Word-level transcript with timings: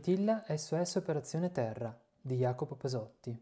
Domitilla 0.00 0.46
SOS 0.48 0.94
Operazione 0.94 1.52
Terra 1.52 1.94
di 2.18 2.36
Jacopo 2.36 2.74
Pasotti. 2.74 3.38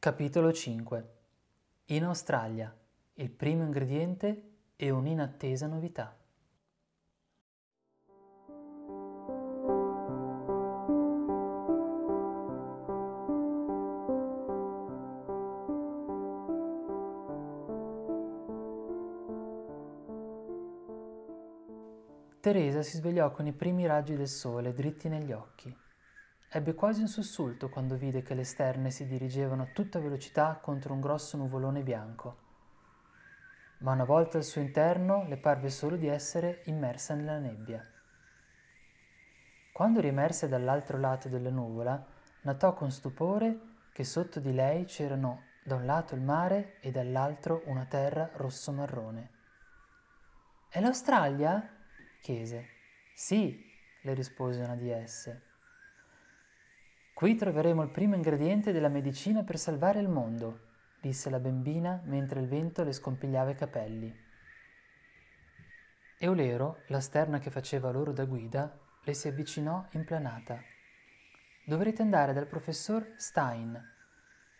Capitolo 0.00 0.52
5 0.52 1.08
In 1.86 2.02
Australia, 2.02 2.76
il 3.14 3.30
primo 3.30 3.62
ingrediente 3.62 4.56
e 4.74 4.90
un'inattesa 4.90 5.68
novità. 5.68 6.17
Teresa 22.40 22.82
si 22.82 22.98
svegliò 22.98 23.32
con 23.32 23.46
i 23.46 23.52
primi 23.52 23.84
raggi 23.84 24.14
del 24.14 24.28
sole 24.28 24.72
dritti 24.72 25.08
negli 25.08 25.32
occhi. 25.32 25.76
Ebbe 26.50 26.72
quasi 26.74 27.00
un 27.00 27.08
sussulto 27.08 27.68
quando 27.68 27.96
vide 27.96 28.22
che 28.22 28.34
le 28.34 28.44
sterne 28.44 28.92
si 28.92 29.06
dirigevano 29.06 29.62
a 29.62 29.70
tutta 29.74 29.98
velocità 29.98 30.60
contro 30.62 30.94
un 30.94 31.00
grosso 31.00 31.36
nuvolone 31.36 31.82
bianco. 31.82 32.46
Ma 33.78 33.90
una 33.90 34.04
volta 34.04 34.38
al 34.38 34.44
suo 34.44 34.60
interno 34.60 35.24
le 35.26 35.36
parve 35.36 35.68
solo 35.68 35.96
di 35.96 36.06
essere 36.06 36.62
immersa 36.66 37.14
nella 37.14 37.38
nebbia. 37.38 37.84
Quando 39.72 40.00
riemerse 40.00 40.46
dall'altro 40.46 40.96
lato 40.96 41.28
della 41.28 41.50
nuvola, 41.50 42.06
notò 42.42 42.72
con 42.72 42.92
stupore 42.92 43.58
che 43.92 44.04
sotto 44.04 44.38
di 44.38 44.54
lei 44.54 44.84
c'erano 44.84 45.42
da 45.64 45.74
un 45.74 45.84
lato 45.84 46.14
il 46.14 46.20
mare 46.20 46.78
e 46.80 46.92
dall'altro 46.92 47.62
una 47.66 47.84
terra 47.84 48.30
rosso-marrone. 48.32 49.30
È 50.68 50.80
l'Australia? 50.80 51.72
Chiese. 52.20 52.68
Sì, 53.14 53.64
le 54.02 54.14
rispose 54.14 54.62
una 54.62 54.76
di 54.76 54.90
esse. 54.90 55.42
Qui 57.14 57.34
troveremo 57.34 57.82
il 57.82 57.90
primo 57.90 58.14
ingrediente 58.14 58.70
della 58.70 58.88
medicina 58.88 59.42
per 59.42 59.58
salvare 59.58 60.00
il 60.00 60.08
mondo, 60.08 60.66
disse 61.00 61.30
la 61.30 61.40
bambina 61.40 62.00
mentre 62.04 62.40
il 62.40 62.46
vento 62.46 62.84
le 62.84 62.92
scompigliava 62.92 63.50
i 63.50 63.56
capelli. 63.56 64.26
Eulero, 66.18 66.82
la 66.88 67.00
sterna 67.00 67.38
che 67.38 67.50
faceva 67.50 67.90
loro 67.90 68.12
da 68.12 68.24
guida, 68.24 68.76
le 69.02 69.14
si 69.14 69.28
avvicinò 69.28 69.86
implanata. 69.92 70.62
Dovrete 71.64 72.02
andare 72.02 72.32
dal 72.32 72.46
professor 72.46 73.14
Stein, 73.16 73.80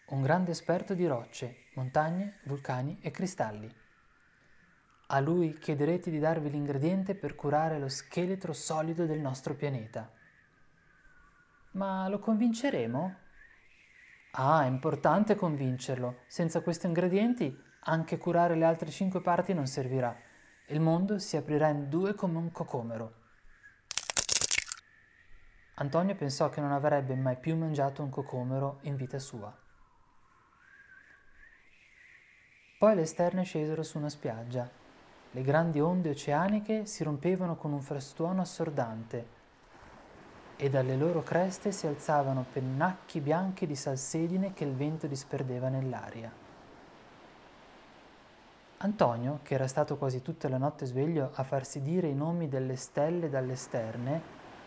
un 0.08 0.22
grande 0.22 0.52
esperto 0.52 0.94
di 0.94 1.06
rocce, 1.06 1.66
montagne, 1.74 2.38
vulcani 2.44 2.98
e 3.00 3.10
cristalli. 3.10 3.72
A 5.10 5.20
lui 5.20 5.56
chiederete 5.56 6.10
di 6.10 6.18
darvi 6.18 6.50
l'ingrediente 6.50 7.14
per 7.14 7.34
curare 7.34 7.78
lo 7.78 7.88
scheletro 7.88 8.52
solido 8.52 9.06
del 9.06 9.20
nostro 9.20 9.54
pianeta. 9.54 10.12
Ma 11.72 12.08
lo 12.08 12.18
convinceremo? 12.18 13.16
Ah, 14.32 14.64
è 14.64 14.66
importante 14.66 15.34
convincerlo. 15.34 16.18
Senza 16.26 16.60
questi 16.60 16.84
ingredienti 16.84 17.58
anche 17.84 18.18
curare 18.18 18.54
le 18.54 18.66
altre 18.66 18.90
cinque 18.90 19.22
parti 19.22 19.54
non 19.54 19.66
servirà. 19.66 20.14
Il 20.66 20.80
mondo 20.80 21.18
si 21.18 21.38
aprirà 21.38 21.68
in 21.68 21.88
due 21.88 22.14
come 22.14 22.36
un 22.36 22.52
cocomero. 22.52 23.14
Antonio 25.76 26.16
pensò 26.16 26.50
che 26.50 26.60
non 26.60 26.72
avrebbe 26.72 27.14
mai 27.14 27.38
più 27.38 27.56
mangiato 27.56 28.02
un 28.02 28.10
cocomero 28.10 28.80
in 28.82 28.96
vita 28.96 29.18
sua. 29.18 29.56
Poi 32.78 32.94
le 32.94 33.06
sterne 33.06 33.44
scesero 33.44 33.82
su 33.82 33.96
una 33.96 34.10
spiaggia 34.10 34.77
le 35.32 35.42
grandi 35.42 35.78
onde 35.78 36.10
oceaniche 36.10 36.86
si 36.86 37.04
rompevano 37.04 37.56
con 37.56 37.72
un 37.72 37.82
frastuono 37.82 38.40
assordante 38.40 39.36
e 40.56 40.70
dalle 40.70 40.96
loro 40.96 41.22
creste 41.22 41.70
si 41.70 41.86
alzavano 41.86 42.46
pennacchi 42.50 43.20
bianchi 43.20 43.66
di 43.66 43.76
salsedine 43.76 44.54
che 44.54 44.64
il 44.64 44.72
vento 44.72 45.06
disperdeva 45.06 45.68
nell'aria. 45.68 46.32
Antonio, 48.78 49.40
che 49.42 49.54
era 49.54 49.68
stato 49.68 49.98
quasi 49.98 50.22
tutta 50.22 50.48
la 50.48 50.56
notte 50.56 50.86
sveglio 50.86 51.30
a 51.34 51.42
farsi 51.42 51.82
dire 51.82 52.08
i 52.08 52.14
nomi 52.14 52.48
delle 52.48 52.76
stelle 52.76 53.28
dalle 53.28 53.54
sterne, 53.54 54.20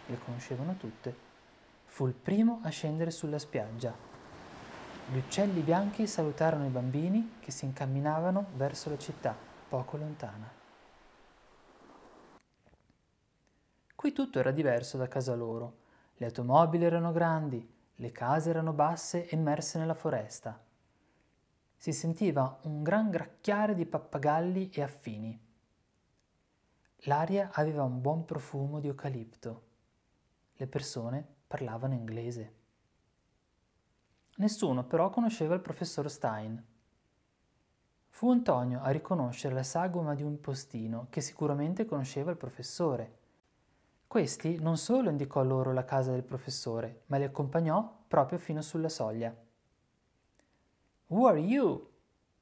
le 0.06 0.20
conoscevano 0.24 0.76
tutte, 0.78 1.14
fu 1.88 2.06
il 2.06 2.14
primo 2.14 2.60
a 2.62 2.70
scendere 2.70 3.10
sulla 3.10 3.40
spiaggia. 3.40 3.94
Gli 5.12 5.18
uccelli 5.18 5.62
bianchi 5.62 6.08
salutarono 6.08 6.66
i 6.66 6.70
bambini 6.70 7.38
che 7.40 7.52
si 7.52 7.66
incamminavano 7.66 8.46
verso 8.56 8.90
la 8.90 8.98
città 8.98 9.50
poco 9.72 9.96
lontana. 9.96 10.52
Qui 13.96 14.12
tutto 14.12 14.38
era 14.38 14.52
diverso 14.52 14.98
da 14.98 15.08
casa 15.08 15.34
loro. 15.34 15.78
Le 16.16 16.26
automobili 16.26 16.84
erano 16.84 17.14
grandi, 17.14 17.66
le 17.96 18.12
case 18.12 18.50
erano 18.50 18.74
basse 18.74 19.30
e 19.30 19.34
immerse 19.34 19.80
nella 19.80 19.94
foresta. 19.94 20.62
Si 21.78 21.94
sentiva 21.94 22.60
un 22.64 22.84
gran 22.84 23.10
gracchiare 23.10 23.74
di 23.74 23.86
pappagalli 23.86 24.72
e 24.72 24.82
affini. 24.82 25.42
L'aria 27.06 27.52
aveva 27.54 27.84
un 27.84 28.02
buon 28.02 28.26
profumo 28.26 28.82
di 28.82 28.88
eucalipto. 28.88 29.68
Le 30.52 30.68
persone 30.68 31.26
parlavano 31.48 31.94
inglese. 31.94 32.56
Nessuno 34.36 34.84
però 34.84 35.10
conosceva 35.10 35.56
il 35.56 35.62
professor 35.62 36.12
Stein. 36.12 36.62
Fu 38.12 38.30
Antonio 38.30 38.82
a 38.84 38.92
riconoscere 38.92 39.56
la 39.56 39.64
sagoma 39.64 40.14
di 40.14 40.22
un 40.22 40.40
postino 40.40 41.08
che 41.10 41.22
sicuramente 41.22 41.86
conosceva 41.86 42.30
il 42.30 42.38
professore. 42.38 43.18
Questi 44.06 44.60
non 44.60 44.78
solo 44.78 45.10
indicò 45.10 45.44
loro 45.44 45.74
la 45.74 45.86
casa 45.86 46.12
del 46.12 46.22
professore, 46.22 47.02
ma 47.08 47.18
li 47.18 47.24
accompagnò 47.24 48.04
proprio 48.08 48.38
fino 48.38 48.62
sulla 48.62 48.90
soglia. 48.90 49.36
Who 51.08 51.28
are 51.28 51.40
you? 51.40 51.90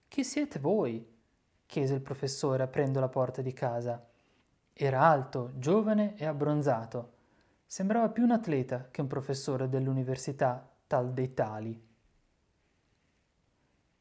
Chi 0.08 0.24
siete 0.24 0.60
voi? 0.60 1.18
chiese 1.66 1.94
il 1.94 2.02
professore 2.02 2.64
aprendo 2.64 3.00
la 3.00 3.08
porta 3.08 3.42
di 3.42 3.54
casa. 3.54 4.04
Era 4.74 5.02
alto, 5.02 5.52
giovane 5.56 6.16
e 6.18 6.26
abbronzato. 6.26 7.14
Sembrava 7.66 8.10
più 8.10 8.24
un 8.24 8.32
atleta 8.32 8.88
che 8.90 9.02
un 9.02 9.08
professore 9.08 9.70
dell'università, 9.70 10.68
tal 10.88 11.14
dei 11.14 11.34
tali. 11.36 11.88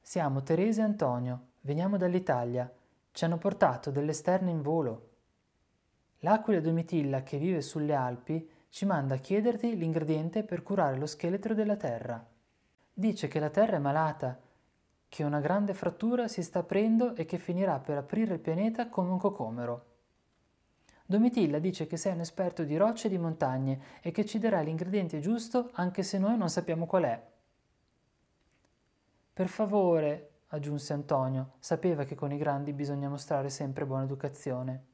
Siamo 0.00 0.42
Teresa 0.42 0.80
e 0.80 0.84
Antonio, 0.86 1.48
Veniamo 1.68 1.98
dall'Italia. 1.98 2.72
Ci 3.12 3.26
hanno 3.26 3.36
portato 3.36 3.90
delle 3.90 4.14
sterne 4.14 4.50
in 4.50 4.62
volo. 4.62 5.08
L'aquila 6.20 6.60
Domitilla 6.60 7.22
che 7.22 7.36
vive 7.36 7.60
sulle 7.60 7.92
Alpi 7.92 8.48
ci 8.70 8.86
manda 8.86 9.16
a 9.16 9.18
chiederti 9.18 9.76
l'ingrediente 9.76 10.44
per 10.44 10.62
curare 10.62 10.96
lo 10.96 11.04
scheletro 11.04 11.52
della 11.52 11.76
Terra. 11.76 12.26
Dice 12.90 13.28
che 13.28 13.38
la 13.38 13.50
Terra 13.50 13.76
è 13.76 13.80
malata, 13.80 14.40
che 15.10 15.24
una 15.24 15.40
grande 15.40 15.74
frattura 15.74 16.26
si 16.26 16.42
sta 16.42 16.60
aprendo 16.60 17.14
e 17.14 17.26
che 17.26 17.36
finirà 17.36 17.78
per 17.80 17.98
aprire 17.98 18.32
il 18.32 18.40
pianeta 18.40 18.88
come 18.88 19.10
un 19.10 19.18
cocomero. 19.18 19.84
Domitilla 21.04 21.58
dice 21.58 21.86
che 21.86 21.98
sei 21.98 22.14
un 22.14 22.20
esperto 22.20 22.64
di 22.64 22.78
rocce 22.78 23.08
e 23.08 23.10
di 23.10 23.18
montagne 23.18 23.78
e 24.00 24.10
che 24.10 24.24
ci 24.24 24.38
darà 24.38 24.62
l'ingrediente 24.62 25.20
giusto 25.20 25.68
anche 25.74 26.02
se 26.02 26.16
noi 26.16 26.38
non 26.38 26.48
sappiamo 26.48 26.86
qual 26.86 27.02
è. 27.02 27.22
Per 29.34 29.48
favore, 29.48 30.30
aggiunse 30.48 30.92
Antonio, 30.92 31.54
sapeva 31.58 32.04
che 32.04 32.14
con 32.14 32.32
i 32.32 32.38
grandi 32.38 32.72
bisogna 32.72 33.08
mostrare 33.08 33.50
sempre 33.50 33.86
buona 33.86 34.04
educazione. 34.04 34.86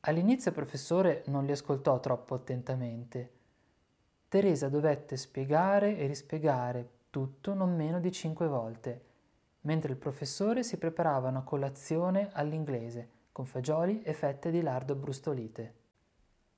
All'inizio 0.00 0.50
il 0.50 0.56
professore 0.56 1.22
non 1.26 1.44
li 1.44 1.52
ascoltò 1.52 1.98
troppo 2.00 2.34
attentamente. 2.34 3.32
Teresa 4.28 4.68
dovette 4.68 5.16
spiegare 5.16 5.96
e 5.96 6.06
rispiegare 6.06 6.90
tutto 7.10 7.54
non 7.54 7.74
meno 7.74 8.00
di 8.00 8.12
cinque 8.12 8.46
volte, 8.46 9.04
mentre 9.62 9.92
il 9.92 9.98
professore 9.98 10.62
si 10.62 10.76
preparava 10.76 11.28
una 11.28 11.42
colazione 11.42 12.30
all'inglese 12.32 13.16
con 13.32 13.44
fagioli 13.44 14.02
e 14.02 14.14
fette 14.14 14.50
di 14.50 14.62
lardo 14.62 14.94
brustolite. 14.94 15.74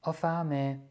Ho 0.01 0.13
fame, 0.13 0.89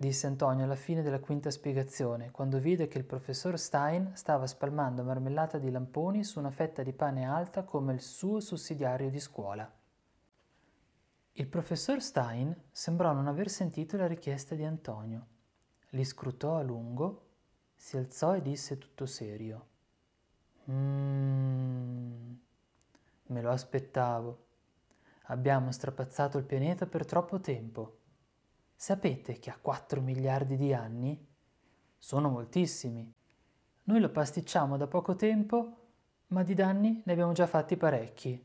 disse 0.00 0.26
Antonio 0.26 0.64
alla 0.64 0.76
fine 0.76 1.02
della 1.02 1.20
quinta 1.20 1.50
spiegazione, 1.50 2.30
quando 2.30 2.58
vide 2.58 2.88
che 2.88 2.96
il 2.96 3.04
professor 3.04 3.58
Stein 3.58 4.12
stava 4.14 4.46
spalmando 4.46 5.04
marmellata 5.04 5.58
di 5.58 5.70
lamponi 5.70 6.24
su 6.24 6.38
una 6.38 6.50
fetta 6.50 6.82
di 6.82 6.94
pane 6.94 7.26
alta 7.26 7.64
come 7.64 7.92
il 7.92 8.00
suo 8.00 8.40
sussidiario 8.40 9.10
di 9.10 9.20
scuola. 9.20 9.70
Il 11.32 11.46
professor 11.48 12.00
Stein 12.00 12.56
sembrò 12.70 13.12
non 13.12 13.26
aver 13.26 13.50
sentito 13.50 13.98
la 13.98 14.06
richiesta 14.06 14.54
di 14.54 14.64
Antonio. 14.64 15.26
Li 15.90 16.04
scrutò 16.04 16.56
a 16.56 16.62
lungo, 16.62 17.26
si 17.74 17.98
alzò 17.98 18.34
e 18.34 18.40
disse 18.40 18.78
tutto 18.78 19.04
serio. 19.04 19.66
Mmm, 20.70 22.38
me 23.26 23.42
lo 23.42 23.50
aspettavo. 23.50 24.46
Abbiamo 25.24 25.70
strapazzato 25.70 26.38
il 26.38 26.44
pianeta 26.44 26.86
per 26.86 27.04
troppo 27.04 27.38
tempo. 27.38 27.98
Sapete 28.82 29.38
che 29.38 29.50
ha 29.50 29.58
4 29.60 30.00
miliardi 30.00 30.56
di 30.56 30.72
anni? 30.72 31.28
Sono 31.98 32.30
moltissimi. 32.30 33.12
Noi 33.82 34.00
lo 34.00 34.08
pasticciamo 34.08 34.78
da 34.78 34.86
poco 34.86 35.16
tempo, 35.16 35.76
Ma 36.28 36.42
di 36.42 36.54
danni 36.54 37.02
ne 37.04 37.12
abbiamo 37.12 37.32
già 37.32 37.46
fatti 37.46 37.76
parecchi. 37.76 38.42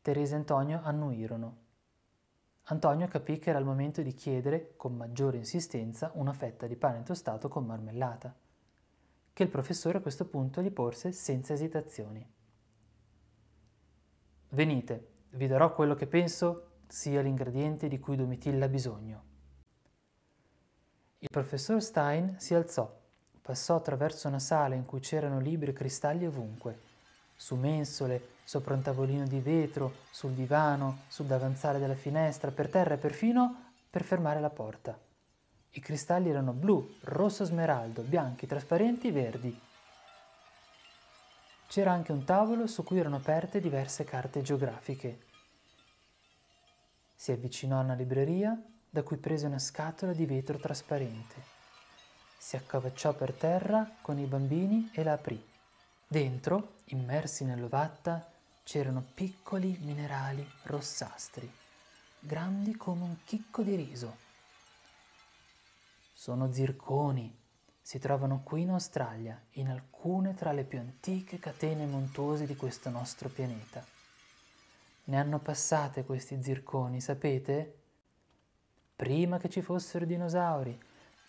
Teresa 0.00 0.34
e 0.34 0.38
Antonio 0.38 0.80
annuirono. 0.82 1.56
Antonio 2.68 3.06
capì 3.06 3.38
che 3.38 3.50
era 3.50 3.58
il 3.58 3.66
momento 3.66 4.00
di 4.00 4.14
chiedere, 4.14 4.76
con 4.76 4.96
maggiore 4.96 5.36
insistenza, 5.36 6.10
una 6.14 6.32
fetta 6.32 6.66
di 6.66 6.76
pane 6.76 7.02
tostato 7.02 7.48
con 7.48 7.66
marmellata, 7.66 8.34
che 9.30 9.42
il 9.42 9.50
professore 9.50 9.98
a 9.98 10.00
questo 10.00 10.26
punto 10.26 10.62
gli 10.62 10.70
porse 10.70 11.12
senza 11.12 11.52
esitazioni. 11.52 12.26
Venite, 14.48 15.08
vi 15.32 15.46
darò 15.46 15.74
quello 15.74 15.94
che 15.94 16.06
penso 16.06 16.65
sia 16.86 17.20
l'ingrediente 17.20 17.88
di 17.88 17.98
cui 17.98 18.16
Domitilla 18.16 18.66
ha 18.66 18.68
bisogno. 18.68 19.24
Il 21.18 21.28
professor 21.30 21.82
Stein 21.82 22.36
si 22.38 22.54
alzò, 22.54 22.94
passò 23.40 23.76
attraverso 23.76 24.28
una 24.28 24.38
sala 24.38 24.74
in 24.74 24.84
cui 24.84 25.00
c'erano 25.00 25.40
libri 25.40 25.70
e 25.70 25.74
cristalli 25.74 26.26
ovunque, 26.26 26.80
su 27.34 27.54
mensole, 27.54 28.34
sopra 28.44 28.74
un 28.74 28.82
tavolino 28.82 29.26
di 29.26 29.40
vetro, 29.40 29.94
sul 30.10 30.32
divano, 30.32 31.00
sul 31.08 31.26
davanzale 31.26 31.78
della 31.78 31.94
finestra, 31.94 32.50
per 32.50 32.68
terra 32.68 32.94
e 32.94 32.98
perfino 32.98 33.72
per 33.90 34.04
fermare 34.04 34.40
la 34.40 34.50
porta. 34.50 34.98
I 35.70 35.80
cristalli 35.80 36.30
erano 36.30 36.52
blu, 36.52 36.96
rosso 37.02 37.44
smeraldo, 37.44 38.02
bianchi, 38.02 38.46
trasparenti, 38.46 39.10
verdi. 39.10 39.60
C'era 41.66 41.92
anche 41.92 42.12
un 42.12 42.24
tavolo 42.24 42.66
su 42.66 42.82
cui 42.82 42.98
erano 42.98 43.16
aperte 43.16 43.60
diverse 43.60 44.04
carte 44.04 44.40
geografiche. 44.40 45.25
Si 47.16 47.32
avvicinò 47.32 47.78
a 47.78 47.82
una 47.82 47.94
libreria 47.94 48.56
da 48.88 49.02
cui 49.02 49.16
prese 49.16 49.46
una 49.46 49.58
scatola 49.58 50.12
di 50.12 50.26
vetro 50.26 50.58
trasparente. 50.58 51.34
Si 52.38 52.54
accovacciò 52.56 53.14
per 53.14 53.32
terra 53.32 53.90
con 54.02 54.18
i 54.18 54.26
bambini 54.26 54.90
e 54.92 55.02
la 55.02 55.14
aprì. 55.14 55.42
Dentro, 56.06 56.74
immersi 56.86 57.44
nell'ovatta, 57.44 58.30
c'erano 58.62 59.04
piccoli 59.14 59.78
minerali 59.80 60.48
rossastri, 60.64 61.50
grandi 62.20 62.76
come 62.76 63.02
un 63.02 63.16
chicco 63.24 63.62
di 63.62 63.74
riso. 63.74 64.16
Sono 66.12 66.52
zirconi, 66.52 67.36
si 67.80 67.98
trovano 67.98 68.42
qui 68.42 68.62
in 68.62 68.70
Australia, 68.70 69.40
in 69.52 69.68
alcune 69.68 70.34
tra 70.34 70.52
le 70.52 70.64
più 70.64 70.78
antiche 70.78 71.38
catene 71.38 71.86
montuose 71.86 72.46
di 72.46 72.56
questo 72.56 72.90
nostro 72.90 73.28
pianeta. 73.28 73.95
Ne 75.08 75.18
hanno 75.18 75.40
passate 75.40 76.04
questi 76.04 76.42
zirconi, 76.42 77.00
sapete? 77.00 77.78
Prima 78.94 79.38
che 79.38 79.48
ci 79.48 79.62
fossero 79.62 80.04
dinosauri, 80.04 80.78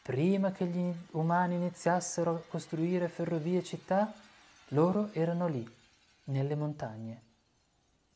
prima 0.03 0.51
che 0.51 0.65
gli 0.65 0.93
umani 1.11 1.55
iniziassero 1.55 2.35
a 2.35 2.41
costruire 2.47 3.07
ferrovie 3.07 3.59
e 3.59 3.63
città, 3.63 4.13
loro 4.69 5.09
erano 5.13 5.47
lì, 5.47 5.67
nelle 6.25 6.55
montagne 6.55 7.25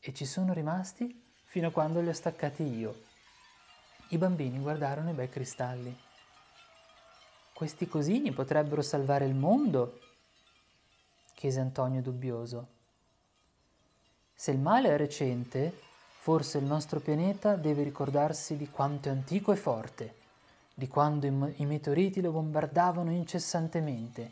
e 0.04 0.12
ci 0.12 0.26
sono 0.26 0.52
rimasti 0.52 1.22
fino 1.44 1.68
a 1.68 1.70
quando 1.70 2.00
li 2.00 2.08
ho 2.08 2.12
staccati 2.12 2.64
io. 2.64 3.04
I 4.08 4.18
bambini 4.18 4.58
guardarono 4.58 5.10
i 5.10 5.14
bei 5.14 5.28
cristalli. 5.28 5.96
Questi 7.54 7.86
cosini 7.86 8.32
potrebbero 8.32 8.82
salvare 8.82 9.26
il 9.26 9.34
mondo? 9.34 10.00
chiese 11.34 11.60
Antonio 11.60 12.02
dubbioso. 12.02 12.80
Se 14.34 14.50
il 14.50 14.58
male 14.58 14.88
è 14.88 14.96
recente, 14.96 15.78
forse 16.18 16.58
il 16.58 16.64
nostro 16.64 17.00
pianeta 17.00 17.56
deve 17.56 17.82
ricordarsi 17.82 18.56
di 18.56 18.68
quanto 18.68 19.08
è 19.08 19.12
antico 19.12 19.52
e 19.52 19.56
forte, 19.56 20.14
di 20.74 20.88
quando 20.88 21.26
i 21.26 21.66
meteoriti 21.66 22.20
lo 22.20 22.32
bombardavano 22.32 23.12
incessantemente, 23.12 24.30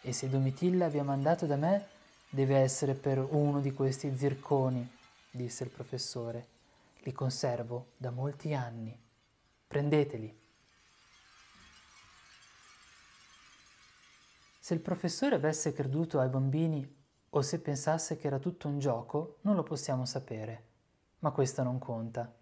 e 0.00 0.12
se 0.12 0.28
Domitilla 0.28 0.88
vi 0.88 0.98
ha 0.98 1.04
mandato 1.04 1.46
da 1.46 1.56
me, 1.56 1.86
deve 2.30 2.56
essere 2.56 2.94
per 2.94 3.18
uno 3.18 3.60
di 3.60 3.72
questi 3.72 4.14
zirconi 4.16 4.96
disse 5.30 5.64
il 5.64 5.70
professore. 5.70 6.46
Li 7.00 7.12
conservo 7.12 7.92
da 7.96 8.10
molti 8.10 8.54
anni. 8.54 8.96
Prendeteli. 9.66 10.36
Se 14.58 14.74
il 14.74 14.80
professore 14.80 15.36
avesse 15.36 15.72
creduto 15.72 16.18
ai 16.20 16.28
bambini 16.28 16.96
o 17.30 17.42
se 17.42 17.60
pensasse 17.60 18.16
che 18.16 18.26
era 18.26 18.38
tutto 18.38 18.68
un 18.68 18.78
gioco, 18.78 19.38
non 19.42 19.54
lo 19.54 19.62
possiamo 19.62 20.04
sapere. 20.04 20.64
Ma 21.20 21.30
questo 21.30 21.62
non 21.62 21.78
conta. 21.78 22.32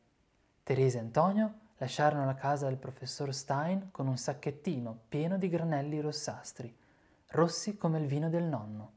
Teresa 0.63 0.99
e 0.99 1.03
Antonio 1.03 1.55
lasciarono 1.79 2.25
la 2.25 2.35
casa 2.35 2.67
del 2.67 2.77
professor 2.77 3.35
Stein 3.35 3.91
con 3.91 4.07
un 4.07 4.17
sacchettino 4.17 4.99
pieno 5.09 5.39
di 5.39 5.49
granelli 5.49 6.01
rossastri, 6.01 6.75
rossi 7.29 7.77
come 7.77 7.99
il 7.99 8.07
vino 8.07 8.29
del 8.29 8.45
nonno. 8.45 8.93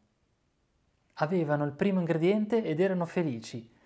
Avevano 1.16 1.66
il 1.66 1.74
primo 1.74 2.00
ingrediente 2.00 2.64
ed 2.64 2.80
erano 2.80 3.06
felici 3.06 3.78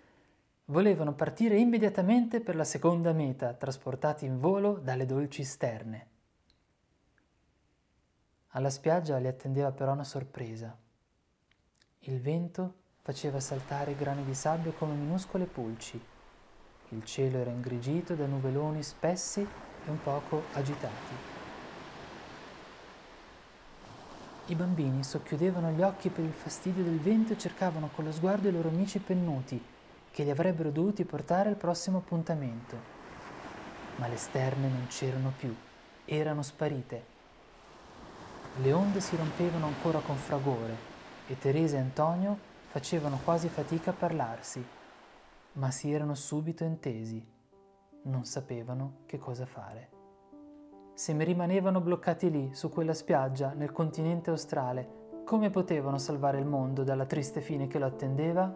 volevano 0.66 1.14
partire 1.14 1.58
immediatamente 1.58 2.40
per 2.40 2.56
la 2.56 2.64
seconda 2.64 3.12
meta, 3.12 3.52
trasportati 3.52 4.24
in 4.24 4.38
volo 4.38 4.78
dalle 4.78 5.04
dolci 5.04 5.44
sterne. 5.44 6.08
Alla 8.48 8.70
spiaggia 8.70 9.18
li 9.18 9.26
attendeva 9.26 9.72
però 9.72 9.92
una 9.92 10.04
sorpresa. 10.04 10.76
Il 12.06 12.20
vento 12.20 12.74
faceva 13.00 13.40
saltare 13.40 13.96
grani 13.96 14.24
di 14.24 14.34
sabbia 14.34 14.72
come 14.72 14.92
minuscole 14.92 15.46
pulci. 15.46 15.98
Il 16.90 17.02
cielo 17.02 17.38
era 17.38 17.48
ingrigito 17.48 18.14
da 18.14 18.26
nuvoloni 18.26 18.82
spessi 18.82 19.40
e 19.40 19.90
un 19.90 20.02
poco 20.02 20.42
agitati. 20.52 21.14
I 24.48 24.54
bambini 24.54 25.02
socchiudevano 25.02 25.70
gli 25.70 25.80
occhi 25.80 26.10
per 26.10 26.24
il 26.24 26.32
fastidio 26.32 26.84
del 26.84 27.00
vento 27.00 27.32
e 27.32 27.38
cercavano 27.38 27.88
con 27.94 28.04
lo 28.04 28.12
sguardo 28.12 28.48
i 28.48 28.52
loro 28.52 28.68
amici 28.68 28.98
pennuti, 28.98 29.58
che 30.10 30.24
li 30.24 30.30
avrebbero 30.30 30.70
dovuti 30.70 31.06
portare 31.06 31.48
al 31.48 31.56
prossimo 31.56 31.98
appuntamento. 31.98 32.76
Ma 33.96 34.08
le 34.08 34.18
sterne 34.18 34.68
non 34.68 34.88
c'erano 34.88 35.32
più, 35.34 35.56
erano 36.04 36.42
sparite. 36.42 37.04
Le 38.60 38.72
onde 38.74 39.00
si 39.00 39.16
rompevano 39.16 39.64
ancora 39.64 40.00
con 40.00 40.16
fragore 40.16 40.92
e 41.26 41.38
Teresa 41.38 41.76
e 41.76 41.80
Antonio 41.80 42.36
facevano 42.68 43.20
quasi 43.22 43.48
fatica 43.48 43.90
a 43.90 43.94
parlarsi, 43.94 44.64
ma 45.52 45.70
si 45.70 45.92
erano 45.92 46.14
subito 46.14 46.64
intesi. 46.64 47.24
Non 48.02 48.24
sapevano 48.24 49.02
che 49.06 49.18
cosa 49.18 49.46
fare. 49.46 49.90
Se 50.94 51.12
mi 51.12 51.24
rimanevano 51.24 51.80
bloccati 51.80 52.30
lì, 52.30 52.54
su 52.54 52.68
quella 52.68 52.94
spiaggia, 52.94 53.52
nel 53.52 53.72
continente 53.72 54.30
australe, 54.30 55.02
come 55.24 55.50
potevano 55.50 55.98
salvare 55.98 56.38
il 56.38 56.46
mondo 56.46 56.84
dalla 56.84 57.06
triste 57.06 57.40
fine 57.40 57.66
che 57.66 57.78
lo 57.78 57.86
attendeva? 57.86 58.54